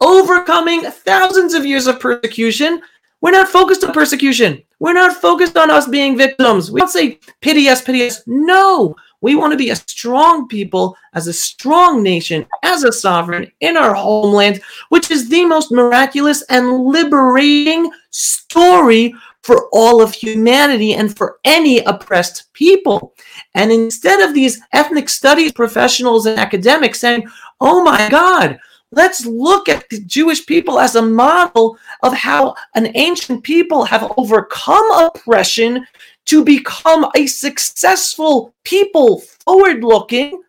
[0.00, 2.82] overcoming thousands of years of persecution.
[3.20, 4.60] We're not focused on persecution.
[4.80, 6.72] We're not focused on us being victims.
[6.72, 8.20] We don't say pity us, pity us.
[8.26, 13.50] No, we want to be a strong people, as a strong nation, as a sovereign
[13.60, 20.94] in our homeland, which is the most miraculous and liberating story for all of humanity
[20.94, 23.14] and for any oppressed people.
[23.54, 27.28] And instead of these ethnic studies professionals and academics saying,
[27.60, 28.58] oh my God,
[28.90, 34.12] let's look at the Jewish people as a model of how an ancient people have
[34.16, 35.86] overcome oppression
[36.26, 40.40] to become a successful people, forward looking,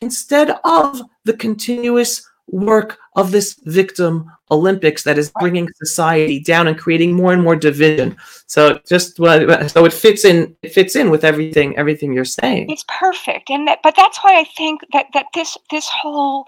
[0.00, 6.78] instead of the continuous work of this victim Olympics that is bringing society down and
[6.78, 8.16] creating more and more division.
[8.46, 12.70] So just so it fits in it fits in with everything everything you're saying.
[12.70, 16.46] It's perfect, and that, but that's why I think that that this this whole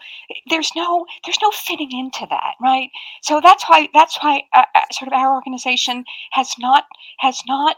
[0.50, 2.90] there's no there's no fitting into that, right?
[3.22, 6.84] So that's why that's why uh, uh sort of our organization has not
[7.18, 7.76] has not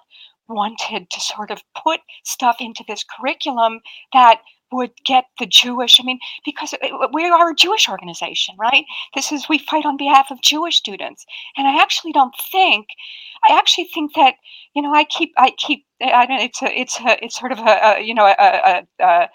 [0.48, 3.80] wanted to sort of put stuff into this curriculum
[4.12, 4.40] that
[4.72, 6.74] would get the Jewish, I mean, because
[7.12, 8.84] we are a Jewish organization, right?
[9.14, 11.24] This is, we fight on behalf of Jewish students.
[11.56, 12.88] And I actually don't think,
[13.48, 14.34] I actually think that,
[14.74, 17.58] you know, I keep, I keep, I don't, it's a, it's a, it's sort of
[17.58, 19.28] a, a you know, a, a, a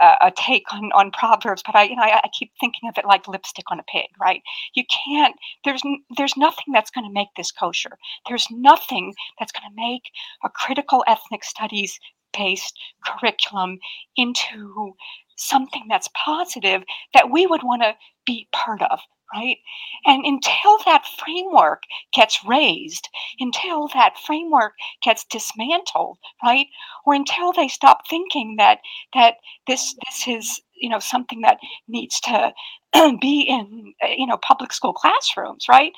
[0.00, 3.04] a take on, on proverbs, but I you know I, I, keep thinking of it
[3.04, 4.42] like lipstick on a pig, right?
[4.74, 5.36] You can't.
[5.64, 5.82] There's
[6.16, 7.98] there's nothing that's going to make this kosher.
[8.26, 10.04] There's nothing that's going to make
[10.42, 11.98] a critical ethnic studies
[12.36, 13.78] based curriculum
[14.16, 14.94] into
[15.36, 16.82] something that's positive
[17.14, 17.94] that we would want to
[18.26, 19.00] be part of
[19.34, 19.58] right?
[20.06, 26.66] And until that framework gets raised, until that framework gets dismantled, right?
[27.06, 28.78] Or until they stop thinking that
[29.14, 32.52] that this this is you know something that needs to
[33.20, 35.92] be in you know public school classrooms, right?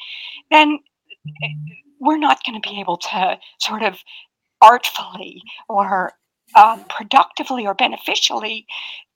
[0.50, 0.78] Then
[2.00, 3.98] we're not going to be able to sort of
[4.60, 6.12] artfully or
[6.56, 8.66] um, productively or beneficially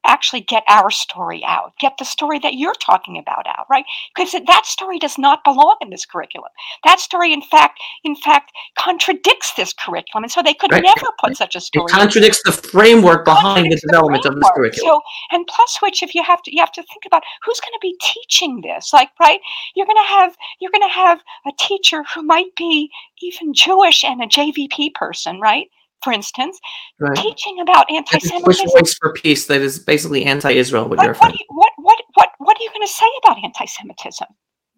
[0.07, 3.85] actually get our story out, get the story that you're talking about out, right?
[4.15, 6.51] Because that story does not belong in this curriculum.
[6.85, 10.83] That story, in fact, in fact, contradicts this curriculum, and so they could right.
[10.83, 11.87] never put such a story.
[11.89, 14.89] It contradicts the framework behind the development the of this curriculum.
[14.89, 15.01] So,
[15.33, 17.81] and plus, which if you have to, you have to think about who's going to
[17.83, 18.93] be teaching this.
[18.93, 19.41] Like, right?
[19.75, 22.91] You're going to have you're going to have a teacher who might be
[23.23, 25.69] even Jewish and a JVP person, right?
[26.03, 26.59] For instance,
[27.01, 27.17] right.
[27.17, 28.69] teaching about anti-Semitism.
[28.79, 30.89] Voice for peace that is basically anti-Israel.
[30.89, 34.29] What, what, what, what, what, what are you going to say about anti-Semitism?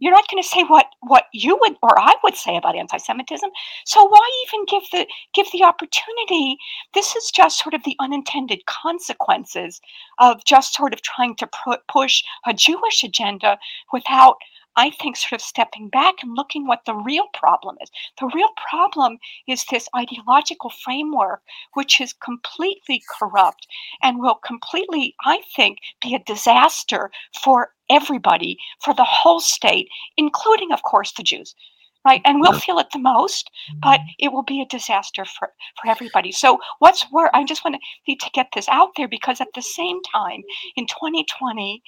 [0.00, 3.50] You're not going to say what what you would or I would say about anti-Semitism.
[3.85, 6.57] So why even give the give the opportunity?
[6.94, 9.81] This is just sort of the unintended consequences
[10.18, 11.48] of just sort of trying to
[11.90, 13.59] push a Jewish agenda
[13.92, 14.37] without
[14.78, 17.90] I think sort of stepping back and looking what the real problem is.
[18.20, 21.42] The real problem is this ideological framework,
[21.74, 23.66] which is completely corrupt
[24.04, 27.10] and will completely, I think, be a disaster
[27.42, 31.56] for everybody, for the whole state, including, of course, the Jews
[32.04, 32.22] right?
[32.24, 33.50] And we'll feel it the most,
[33.82, 34.08] but mm-hmm.
[34.18, 36.32] it will be a disaster for, for everybody.
[36.32, 39.48] So what's worse, I just want to need to get this out there because at
[39.54, 40.42] the same time,
[40.76, 41.82] in 2020,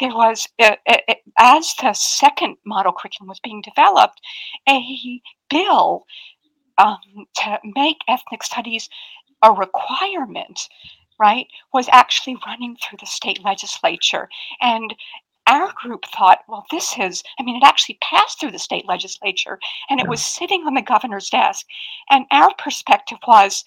[0.00, 4.20] there was, uh, uh, uh, as the second model curriculum was being developed,
[4.68, 6.06] a bill
[6.78, 6.98] um,
[7.36, 8.88] to make ethnic studies
[9.42, 10.68] a requirement
[11.18, 14.28] right, was actually running through the state legislature.
[14.60, 14.94] And
[15.46, 19.58] our group thought, well, this is, I mean, it actually passed through the state legislature
[19.88, 21.66] and it was sitting on the governor's desk.
[22.10, 23.64] And our perspective was,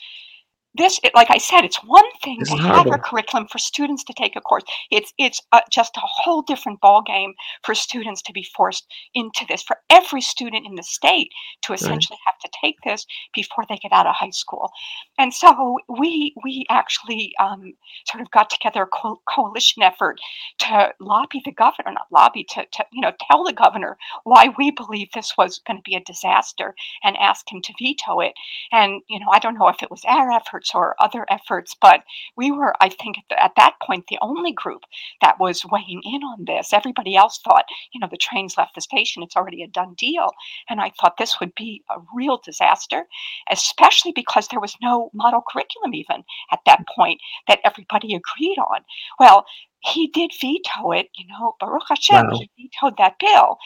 [0.76, 4.04] this it, like i said it's one thing it's to have a curriculum for students
[4.04, 4.64] to take a course.
[4.92, 9.46] It's it's uh, just a whole different ball game for students to be forced into
[9.48, 11.32] this for every student in the state
[11.64, 12.34] to essentially right.
[12.34, 14.72] have to take this before they get out of high school.
[15.18, 17.74] And so we we actually um,
[18.06, 20.20] sort of got together a co- coalition effort
[20.60, 24.72] to lobby the governor not lobby to, to you know tell the governor why we
[24.72, 28.34] believe this was going to be a disaster and ask him to veto it.
[28.72, 31.76] And you know i don't know if it was our effort efforts or other efforts,
[31.80, 32.02] but
[32.36, 34.84] we were, I think, at, the, at that point, the only group
[35.22, 36.74] that was weighing in on this.
[36.74, 40.30] Everybody else thought, you know, the train's left the station, it's already a done deal.
[40.70, 43.06] And I thought this would be a real disaster,
[43.52, 48.82] especially because there was no model curriculum even at that point that everybody agreed on.
[49.20, 49.46] Well,
[49.82, 52.38] he did veto it, you know, Baruch Hashem, wow.
[52.38, 53.58] he vetoed that bill.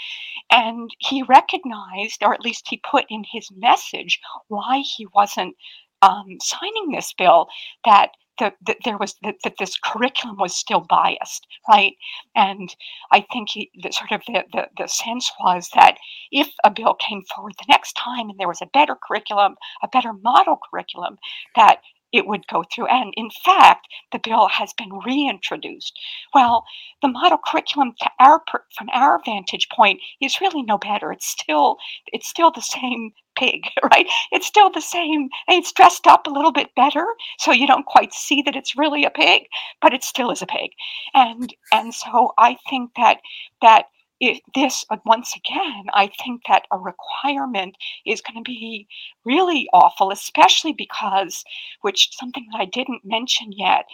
[0.51, 5.55] and he recognized, or at least he put in his message, why he wasn't
[6.03, 7.47] um, signing this bill
[7.85, 11.93] that that there was that, this curriculum was still biased, right?
[12.35, 12.75] And
[13.11, 15.97] I think he, the, sort of the, the, the sense was that
[16.31, 19.87] if a bill came forward the next time and there was a better curriculum, a
[19.87, 21.17] better model curriculum,
[21.55, 22.87] that it would go through.
[22.87, 25.99] And in fact, the bill has been reintroduced.
[26.33, 26.63] Well,
[27.01, 28.41] the model curriculum our,
[28.77, 31.11] from our vantage point is really no better.
[31.11, 31.77] It's still
[32.07, 34.07] it's still the same pig, right?
[34.31, 35.29] It's still the same.
[35.47, 37.05] It's dressed up a little bit better,
[37.39, 39.43] so you don't quite see that it's really a pig,
[39.81, 40.71] but it still is a pig.
[41.13, 43.19] And and so I think that
[43.61, 43.85] that
[44.19, 47.75] if this once again i think that a requirement
[48.05, 48.87] is going to be
[49.25, 51.43] really awful especially because
[51.81, 53.85] which something that i didn't mention yet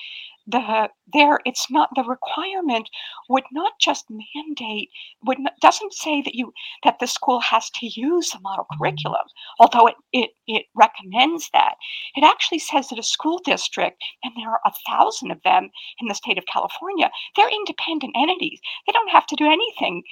[0.50, 2.89] the there it's not the requirement
[3.30, 4.89] would not just mandate
[5.26, 6.52] would not, doesn't say that you
[6.84, 9.26] that the school has to use the model curriculum
[9.60, 11.76] although it, it it recommends that
[12.16, 15.70] it actually says that a school district and there are a thousand of them
[16.00, 20.04] in the state of california they're independent entities they don't have to do anything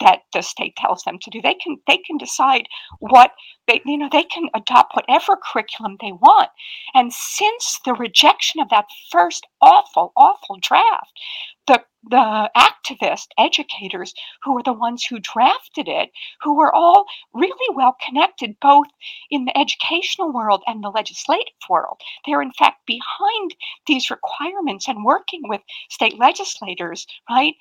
[0.00, 1.40] that the state tells them to do.
[1.40, 2.66] They can they can decide
[3.00, 3.32] what
[3.68, 6.50] they you know they can adopt whatever curriculum they want.
[6.94, 11.20] And since the rejection of that first awful awful draft,
[11.66, 14.12] the the activist educators
[14.42, 16.10] who were the ones who drafted it,
[16.42, 18.88] who were all really well connected both
[19.30, 21.98] in the educational world and the legislative world.
[22.26, 23.54] They're in fact behind
[23.86, 27.54] these requirements and working with state legislators, right?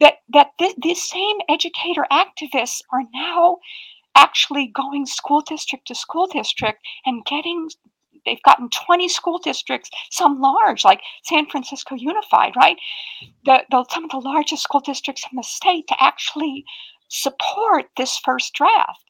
[0.00, 0.50] that that
[0.82, 3.58] these same educator activists are now
[4.14, 7.68] actually going school district to school district and getting
[8.26, 12.76] they've gotten 20 school districts some large like san francisco unified right?
[13.44, 16.64] The, the some of the largest school districts in the state to actually
[17.08, 19.00] support this first draft.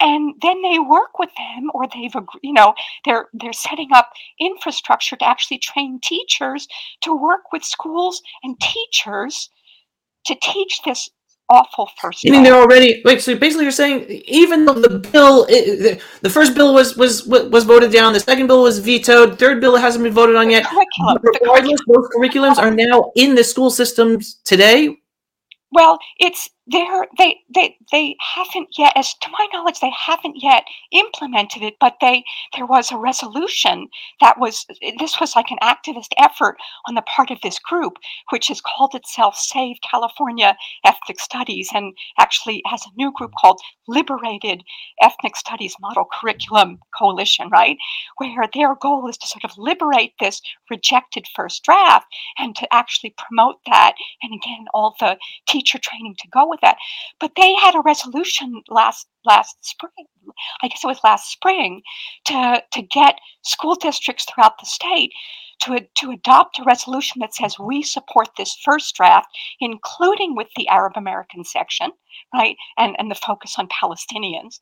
[0.00, 2.74] And then they work with them or they've you know
[3.04, 6.66] they're they're setting up infrastructure to actually train teachers
[7.02, 9.50] to work with schools and teachers
[10.26, 11.08] to teach this
[11.48, 12.24] awful first.
[12.24, 13.20] Meaning they're already wait.
[13.20, 17.64] So basically, you're saying even though the bill, it, the first bill was was was
[17.64, 20.66] voted down, the second bill was vetoed, third bill hasn't been voted on the yet.
[20.66, 24.98] Curriculum, regardless, both curriculums are now in the school systems today.
[25.70, 27.06] Well, it's there.
[27.18, 31.74] They they they haven't yet, as to my knowledge, they haven't yet implemented it.
[31.80, 32.24] But they
[32.56, 33.88] there was a resolution
[34.20, 34.66] that was
[34.98, 36.56] this was like an activist effort
[36.88, 37.94] on the part of this group,
[38.30, 43.60] which has called itself Save California Ethnic Studies, and actually has a new group called
[43.86, 44.62] Liberated
[45.02, 47.76] Ethnic Studies Model Curriculum Coalition, right?
[48.16, 50.40] Where their goal is to sort of liberate this
[50.70, 52.06] rejected first draft
[52.38, 56.76] and to actually promote that, and again, all the teacher training to go with that.
[57.20, 60.06] But they had a resolution last last spring,
[60.62, 61.82] I guess it was last spring,
[62.26, 65.12] to to get school districts throughout the state
[65.60, 69.28] to, to adopt a resolution that says we support this first draft,
[69.60, 71.90] including with the Arab American section,
[72.34, 74.58] right, and, and the focus on Palestinians,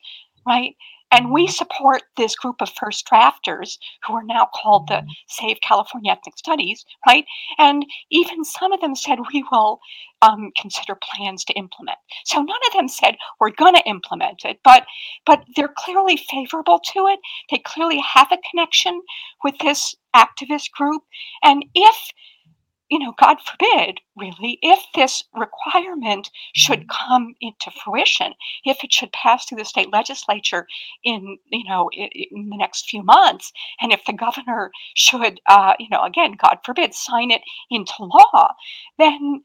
[0.47, 0.77] right,
[1.13, 6.11] and we support this group of first drafters who are now called the Save California
[6.11, 7.25] Ethnic Studies, right?
[7.59, 9.81] And even some of them said we will
[10.23, 11.99] um, consider plans to implement.
[12.25, 14.87] So none of them said we're going to implement it, but
[15.27, 17.21] but they're clearly favorable to it.
[17.51, 19.03] They clearly have a connection
[19.45, 21.03] with this activist group,
[21.43, 22.13] and if
[22.93, 27.09] you know, God forbid, really, if this requirement should mm-hmm.
[27.09, 28.35] come into fruition,
[28.67, 30.67] if it should pass through the state legislature
[31.03, 35.73] in, you know, in, in the next few months, and if the governor should, uh,
[35.79, 37.41] you know, again, God forbid, sign it
[37.71, 38.49] into law,
[38.99, 39.43] then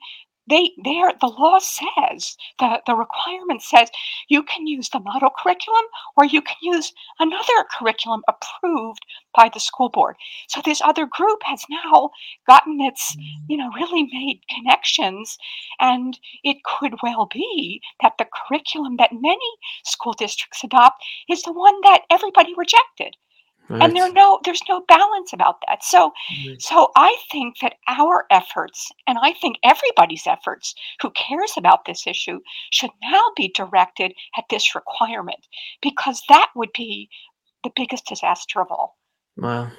[0.48, 3.90] they there the law says the, the requirement says
[4.30, 5.84] you can use the model curriculum
[6.16, 10.16] or you can use another curriculum approved by the school board.
[10.48, 12.12] So this other group has now
[12.48, 13.16] gotten its
[13.48, 15.38] you know really made connections
[15.80, 19.52] and it could well be that the curriculum that many
[19.84, 23.16] school districts adopt is the one that everybody rejected
[23.70, 23.82] Right.
[23.84, 25.84] And there no there's no balance about that.
[25.84, 26.14] So
[26.48, 26.62] right.
[26.62, 32.08] so I think that our efforts and I think everybody's efforts who cares about this
[32.08, 32.40] issue
[32.72, 35.40] should now be directed at this requirement
[35.82, 37.10] because that would be
[37.64, 38.98] the biggest disaster of all.
[39.36, 39.72] Wow.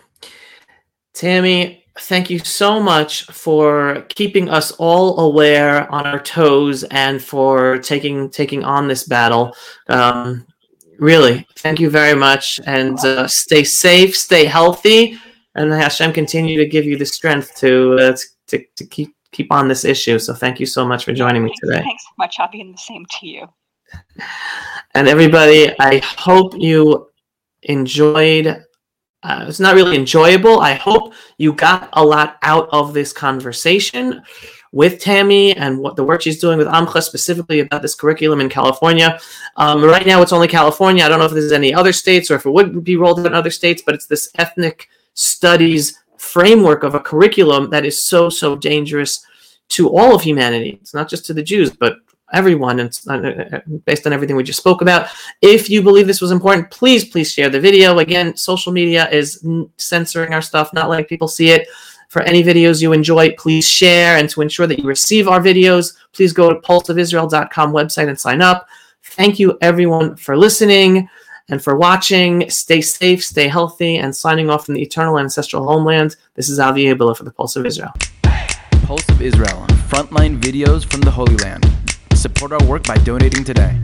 [1.15, 7.79] Tammi, thank you so much for keeping us all aware on our toes and for
[7.79, 9.55] taking taking on this battle.
[9.89, 10.47] Um,
[10.99, 15.19] Really, thank you very much, and uh, stay safe, stay healthy,
[15.55, 18.17] and Hashem continue to give you the strength to uh,
[18.49, 20.19] to, to keep keep on this issue.
[20.19, 21.83] So thank you so much for joining me today.
[21.83, 22.37] Thanks so much.
[22.41, 23.47] I'll be in the same to you.
[24.95, 27.09] and everybody, I hope you
[27.63, 28.65] enjoyed.
[29.23, 30.61] Uh, it's not really enjoyable.
[30.61, 34.23] I hope you got a lot out of this conversation
[34.73, 38.49] with Tammi and what the work she's doing with Amcha specifically about this curriculum in
[38.49, 39.19] California.
[39.57, 41.05] Um, right now, it's only California.
[41.05, 43.27] I don't know if there's any other states or if it would be rolled out
[43.27, 48.29] in other states, but it's this ethnic studies framework of a curriculum that is so,
[48.29, 49.25] so dangerous
[49.69, 50.79] to all of humanity.
[50.81, 51.97] It's not just to the Jews, but
[52.33, 55.09] everyone and uh, uh, based on everything we just spoke about
[55.41, 59.47] if you believe this was important please please share the video again social media is
[59.79, 61.67] censoring our stuff not letting people see it
[62.09, 64.17] for any videos you enjoy, please share.
[64.17, 68.43] And to ensure that you receive our videos, please go to pulseofisrael.com website and sign
[68.43, 68.67] up.
[69.03, 71.09] Thank you, everyone, for listening
[71.49, 72.49] and for watching.
[72.51, 76.17] Stay safe, stay healthy, and signing off from the eternal ancestral homeland.
[76.35, 77.93] This is Avi Abelow for the Pulse of Israel.
[78.83, 81.71] Pulse of Israel, frontline videos from the Holy Land.
[82.15, 83.79] Support our work by donating today.